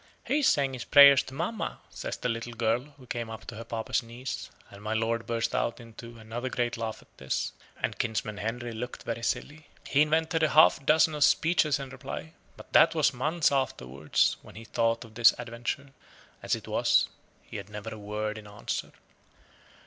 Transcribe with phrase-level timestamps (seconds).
[0.23, 3.55] "He is saying his prayers to mamma," says the little girl, who came up to
[3.57, 7.99] her papa's knees; and my lord burst out into another great laugh at this, and
[7.99, 9.67] kinsman Henry looked very silly.
[9.87, 14.63] He invented a half dozen of speeches in reply, but 'twas months afterwards when he
[14.65, 15.91] thought of this adventure:
[16.41, 17.07] as it was,
[17.43, 18.93] he had never a word in answer.